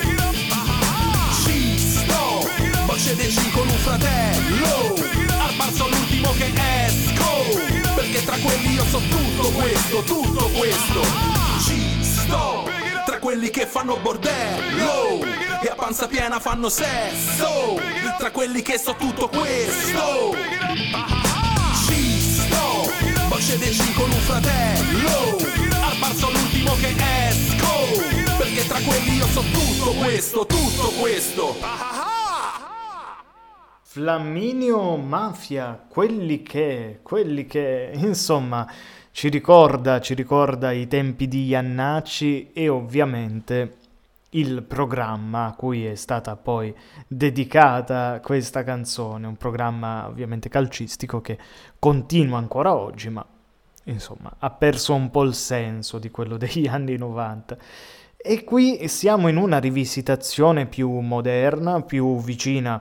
[1.45, 2.49] Ci sto
[2.87, 4.95] G con un fratello.
[5.41, 6.53] Al bar l'ultimo che
[6.87, 7.95] esco.
[7.95, 11.03] Perché tra quelli io so tutto questo Tutto questo.
[11.67, 12.71] Ci sto
[13.05, 15.25] tra quelli che fanno bordello.
[15.63, 17.81] E a panza piena fanno sesso.
[18.19, 21.28] Tra quelli che so tutto questo
[29.99, 31.55] questo tutto questo
[33.83, 38.71] Flamminio Mafia, quelli che, quelli che, insomma,
[39.11, 43.77] ci ricorda, ci ricorda i tempi di Iannacci e ovviamente
[44.31, 46.73] il programma a cui è stata poi
[47.07, 51.39] dedicata questa canzone, un programma ovviamente calcistico che
[51.79, 53.25] continua ancora oggi, ma
[53.85, 57.57] insomma ha perso un po' il senso di quello degli anni 90.
[58.31, 62.79] E qui siamo in una rivisitazione più moderna, più vicina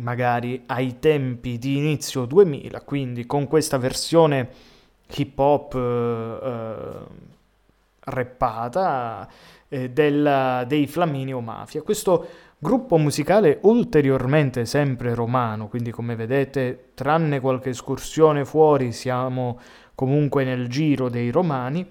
[0.00, 4.50] magari ai tempi di inizio 2000, quindi con questa versione
[5.14, 7.06] hip hop eh, eh,
[8.00, 9.26] rappata
[9.70, 11.80] eh, della, dei Flaminio Mafia.
[11.80, 12.28] Questo
[12.58, 19.60] gruppo musicale ulteriormente sempre romano, quindi come vedete, tranne qualche escursione fuori, siamo
[19.94, 21.88] comunque nel giro dei romani.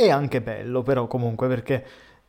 [0.00, 1.84] È anche bello però comunque perché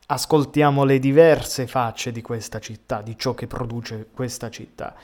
[0.08, 4.94] ascoltiamo le diverse facce di questa città, di ciò che produce questa città.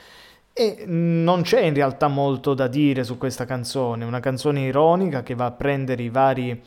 [0.53, 5.33] E non c'è in realtà molto da dire su questa canzone, una canzone ironica che
[5.33, 6.61] va a prendere i vari,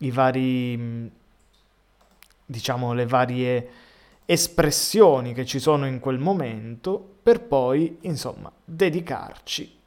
[0.00, 1.10] i vari
[2.44, 3.68] diciamo, le varie
[4.26, 9.77] espressioni che ci sono in quel momento per poi, insomma, dedicarci,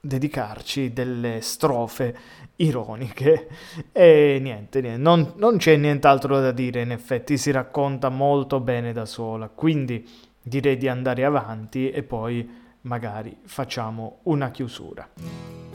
[0.00, 2.16] dedicarci delle strofe
[2.56, 3.48] ironiche
[3.92, 8.92] e niente, niente non, non c'è nient'altro da dire, in effetti si racconta molto bene
[8.92, 10.06] da sola, quindi
[10.42, 12.48] direi di andare avanti e poi
[12.82, 15.67] magari facciamo una chiusura.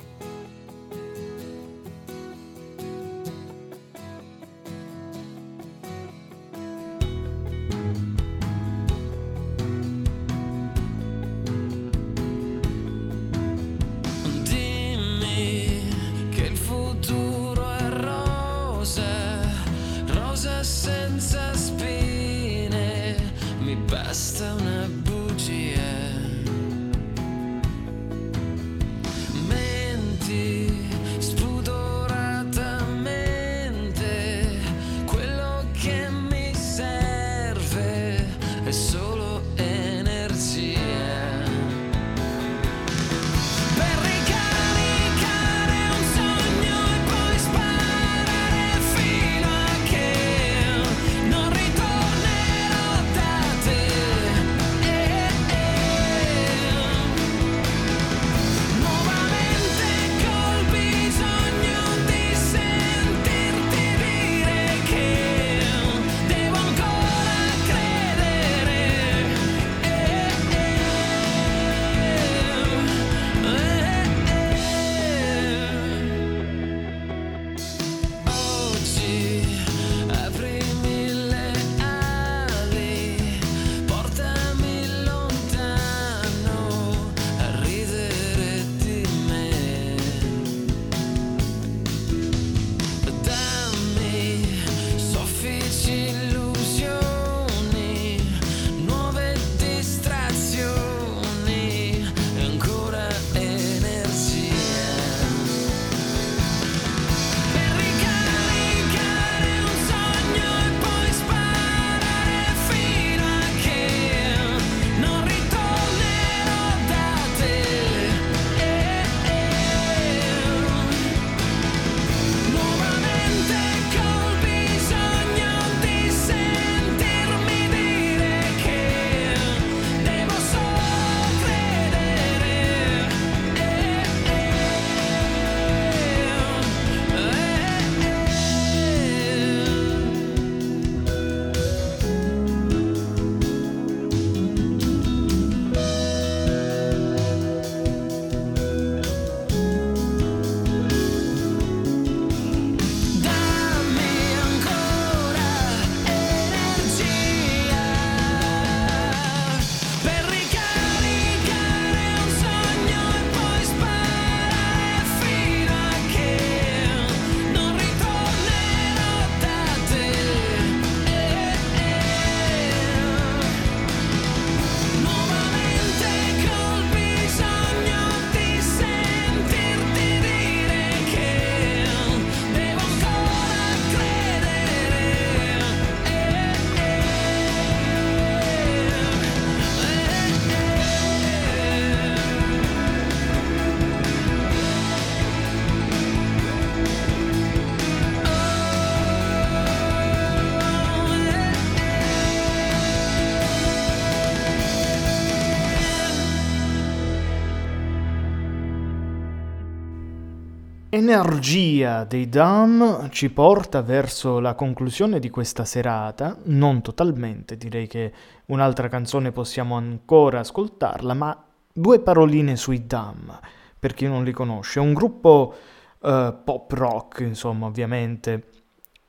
[211.03, 218.13] Energia dei Dam ci porta verso la conclusione di questa serata, non totalmente, direi che
[218.45, 223.37] un'altra canzone possiamo ancora ascoltarla, ma due paroline sui Dam,
[223.77, 224.79] per chi non li conosce.
[224.79, 225.53] Un gruppo
[225.99, 228.47] uh, pop rock, insomma, ovviamente.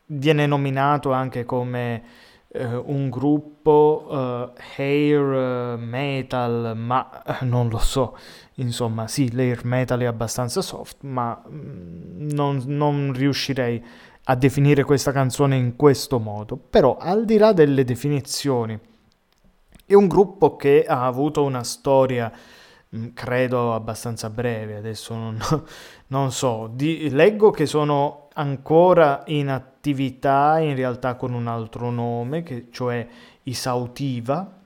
[0.06, 2.02] Viene nominato anche come
[2.56, 8.16] un gruppo uh, hair metal, ma non lo so
[8.56, 13.82] insomma sì, l'air metal è abbastanza soft, ma mm, non, non riuscirei
[14.24, 16.56] a definire questa canzone in questo modo.
[16.56, 18.78] Però al di là delle definizioni,
[19.86, 22.30] è un gruppo che ha avuto una storia
[22.96, 25.38] mm, credo abbastanza breve, adesso non,
[26.08, 32.42] non so, di, leggo che sono ancora in attività in realtà con un altro nome,
[32.42, 33.06] che, cioè
[33.44, 34.62] i Sautiva,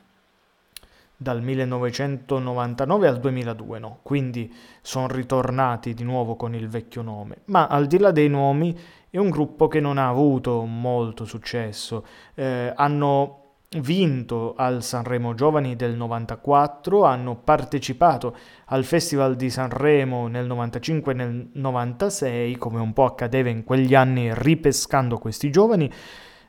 [1.20, 3.98] dal 1999 al 2002, no?
[4.02, 7.38] quindi sono ritornati di nuovo con il vecchio nome.
[7.46, 8.78] Ma al di là dei nomi
[9.10, 12.04] è un gruppo che non ha avuto molto successo.
[12.34, 18.34] Eh, hanno vinto al Sanremo Giovani del 94, hanno partecipato
[18.66, 23.94] al Festival di Sanremo nel 95 e nel 96, come un po' accadeva in quegli
[23.94, 25.90] anni ripescando questi giovani,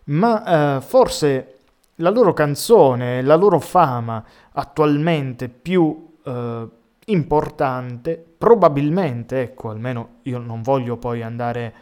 [0.06, 1.58] ma eh, forse
[1.96, 6.68] la loro canzone, la loro fama attualmente più eh,
[7.06, 11.74] importante, probabilmente, ecco, almeno io non voglio poi andare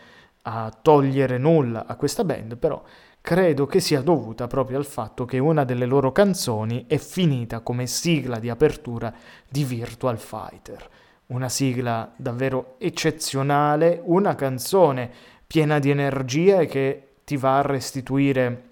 [0.43, 2.81] a togliere nulla a questa band, però
[3.27, 7.85] credo che sia dovuta proprio al fatto che una delle loro canzoni è finita come
[7.85, 9.13] sigla di apertura
[9.49, 10.89] di Virtual Fighter.
[11.25, 15.11] Una sigla davvero eccezionale, una canzone
[15.45, 18.63] piena di energia e che ti va a restituire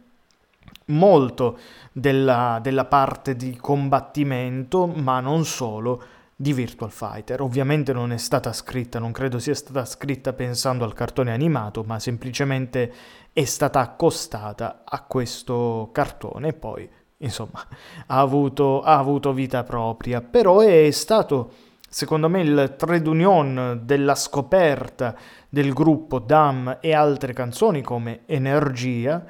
[0.85, 1.57] molto
[1.91, 6.01] della, della parte di combattimento, ma non solo,
[6.33, 7.41] di Virtual Fighter.
[7.41, 11.99] Ovviamente non è stata scritta, non credo sia stata scritta pensando al cartone animato, ma
[11.99, 12.93] semplicemente
[13.35, 17.67] è stata accostata a questo cartone e poi, insomma,
[18.07, 20.21] ha avuto, ha avuto vita propria.
[20.21, 21.51] Però è stato,
[21.89, 25.17] secondo me, il trade union della scoperta
[25.49, 29.25] del gruppo Dam e altre canzoni come Energia,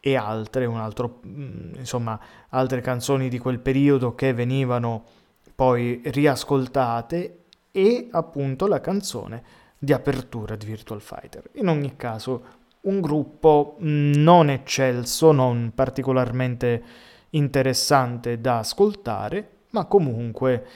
[0.00, 2.18] e altre, altro, mm, insomma,
[2.48, 5.04] altre canzoni di quel periodo che venivano
[5.54, 9.42] poi riascoltate e appunto la canzone
[9.76, 11.50] di apertura di Virtual Fighter.
[11.56, 16.82] In ogni caso, un gruppo non eccelso, non particolarmente
[17.30, 20.66] interessante da ascoltare, ma comunque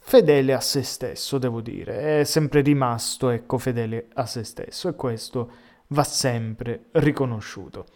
[0.00, 2.20] fedele a se stesso, devo dire.
[2.20, 5.50] È sempre rimasto, ecco, fedele a se stesso e questo
[5.88, 7.86] va sempre riconosciuto.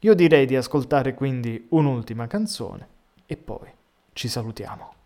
[0.00, 2.88] Io direi di ascoltare quindi un'ultima canzone
[3.26, 3.68] e poi
[4.12, 4.97] ci salutiamo.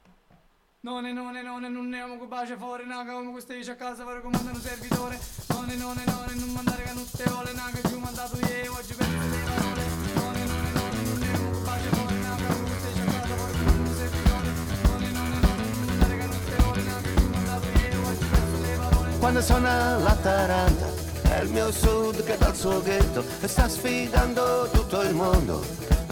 [0.85, 3.77] Non è, non è, non non ne amo bacia fuori, naga come queste dice a
[3.77, 5.17] casa per comandare un servitore.
[5.51, 8.93] Non è, non è, non è, non mandare canutte ole, naga più mandato io, oggi
[8.95, 9.85] per le parole.
[10.15, 13.13] Non è, non è, non non ne amo bacia fuori, naga come queste dice a
[13.13, 14.51] casa per comandare un servitore.
[14.83, 18.27] Non è, non è, non è, non mandare canutte ole, naga più mandato io, oggi
[18.27, 19.19] per le parole.
[19.19, 25.01] Quando suona la taranta è il mio sud che dal suo ghetto sta sfidando tutto
[25.01, 25.65] il mondo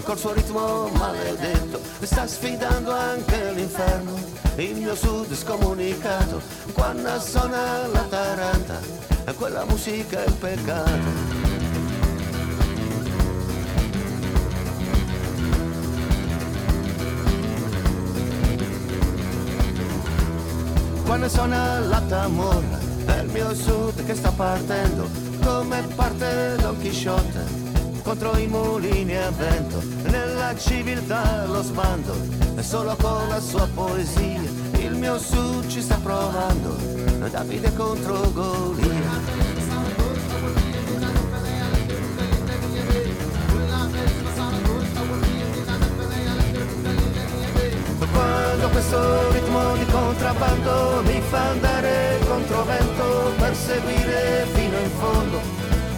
[0.03, 4.18] col suo ritmo maledetto sta sfidando anche l'inferno.
[4.57, 6.41] Il mio sud scomunicato
[6.73, 8.81] quando suona la taranta
[9.37, 11.39] quella musica è il peccato.
[21.05, 25.09] Quando suona la tamora il mio sud che sta partendo
[25.43, 27.45] come parte Don Chisciotte
[28.03, 32.15] contro i mulini a vento nella civiltà lo sbando
[32.57, 34.41] e solo con la sua poesia
[34.79, 36.77] il mio sud ci sta provando
[37.31, 39.10] Davide contro Golia
[48.13, 55.41] quando questo ritmo di contrabbando mi fa andare contro vento per seguire fino in fondo.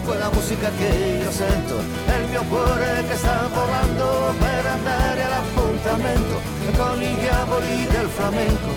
[0.03, 6.41] Quella musica che io sento è il mio cuore che sta volando per andare all'appuntamento
[6.75, 8.69] con i diavoli del flamenco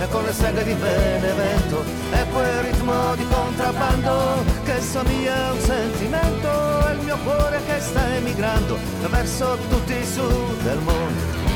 [0.00, 1.82] e con le seghe di Benevento.
[2.12, 7.80] E quel ritmo di contrabbando che somiglia a un sentimento è il mio cuore che
[7.80, 8.78] sta emigrando
[9.08, 11.47] verso tutti i sud del mondo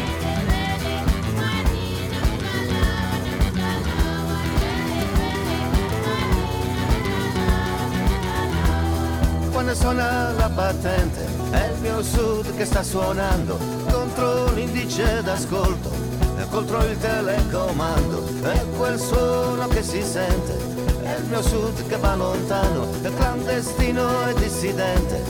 [9.62, 13.56] quando suona la battente è il mio sud che sta suonando
[13.92, 15.88] contro l'indice d'ascolto
[16.36, 20.58] e contro il telecomando e quel suono che si sente
[21.04, 25.22] è il mio sud che va lontano, è clandestino e dissidente,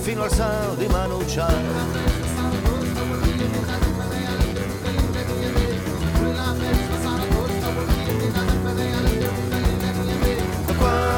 [0.00, 2.11] fino al San di Manuciano.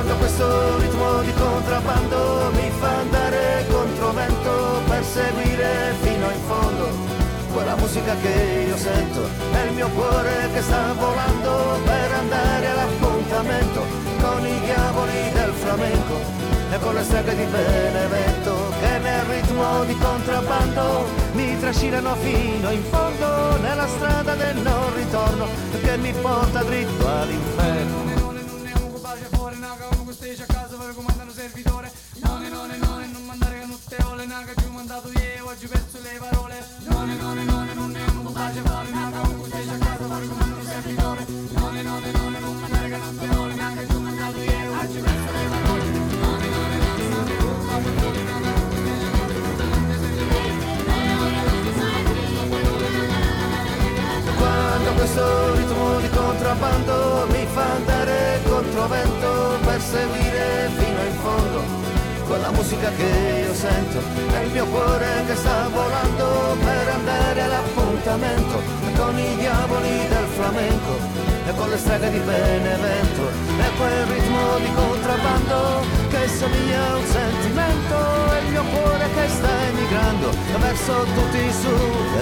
[0.04, 6.88] Quando questo ritmo di contrabbando mi fa andare contro vento per seguire fino in fondo
[7.50, 9.22] quella musica che io sento.
[9.50, 13.80] È il mio cuore che sta volando per andare all'appuntamento
[14.20, 16.20] con i diavoli del flamenco
[16.70, 22.82] e con le streghe di Benevento che nel ritmo di contrabbando mi trascinano fino in
[22.90, 25.46] fondo nella strada del non ritorno
[25.82, 28.13] che mi porta dritto all'inferno
[30.24, 31.92] stage a casa per comandare un servitore.
[32.22, 36.66] None, none, none, non mandare canutte ole Naga giù mandato ieri, oggi perso le parole.
[36.88, 40.60] None, none, none, non ne amo pace fuori Naga con stage a casa per comandare
[40.60, 41.26] un servitore.
[41.28, 45.84] None, none, none, non mandare canutte ole Naga giù mandato ieri, oggi perso le parole.
[45.92, 49.60] None, none, none, non ne amo pace fuori Naga con stage a casa per comandare
[53.84, 59.43] un servitore Quando questo ritmo di contrabbando mi fa andare contro vento per
[59.94, 61.60] seguire fino in fondo
[62.26, 63.98] quella musica che io sento.
[64.32, 68.56] È il mio cuore che sta volando per andare all'appuntamento
[68.96, 70.92] con i diavoli del flamenco
[71.46, 73.22] e con le streghe di Benevento.
[73.64, 77.96] E quel ritmo di contrabbando che somiglia un sentimento.
[78.32, 82.14] È il mio cuore che sta emigrando verso tutti i sud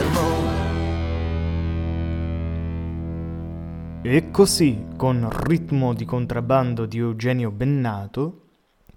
[4.05, 8.40] E così, con ritmo di contrabbando di Eugenio Bennato,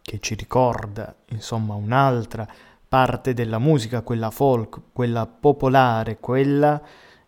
[0.01, 2.47] che ci ricorda, insomma, un'altra
[2.89, 6.81] parte della musica, quella folk, quella popolare, quella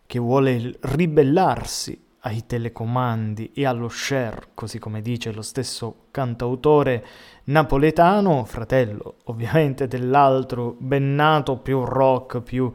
[0.04, 7.06] che vuole ribellarsi ai telecomandi e allo share, così come dice lo stesso cantautore
[7.44, 12.72] napoletano, fratello ovviamente dell'altro Bennato, più rock, più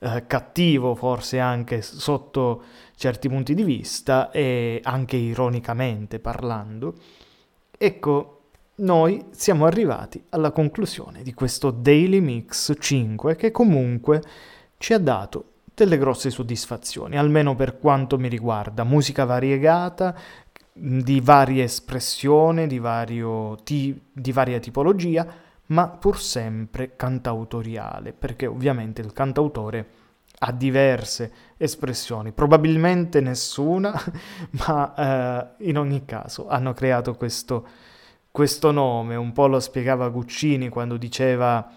[0.00, 2.62] eh, cattivo forse anche sotto
[3.00, 6.96] certi punti di vista e anche ironicamente parlando,
[7.70, 8.40] ecco,
[8.76, 14.22] noi siamo arrivati alla conclusione di questo Daily Mix 5 che comunque
[14.76, 20.14] ci ha dato delle grosse soddisfazioni, almeno per quanto mi riguarda, musica variegata,
[20.70, 25.26] di varia espressione, di, vario ti- di varia tipologia,
[25.68, 29.99] ma pur sempre cantautoriale, perché ovviamente il cantautore
[30.42, 33.92] ha diverse espressioni, probabilmente nessuna,
[34.66, 34.94] ma
[35.58, 37.66] eh, in ogni caso hanno creato questo,
[38.30, 41.70] questo nome, un po' lo spiegava Guccini quando diceva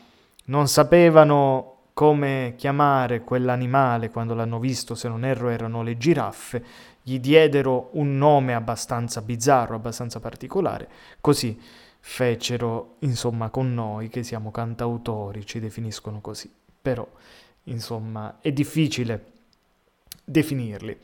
[0.46, 6.64] non sapevano come chiamare quell'animale quando l'hanno visto, se non erro erano le giraffe,
[7.02, 10.90] gli diedero un nome abbastanza bizzarro, abbastanza particolare,
[11.20, 11.60] così
[12.00, 16.52] fecero insomma con noi che siamo cantautori, ci definiscono così.
[16.82, 17.08] Però
[17.66, 19.26] insomma, è difficile
[20.24, 20.98] definirli.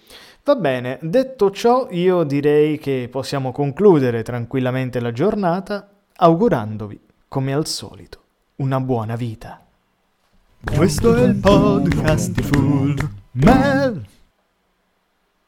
[0.43, 7.68] Va bene, detto ciò, io direi che possiamo concludere tranquillamente la giornata augurandovi, come al
[7.68, 8.22] solito,
[8.57, 9.64] una buona vita.
[10.64, 14.18] Questo è il podcast di Full Mel.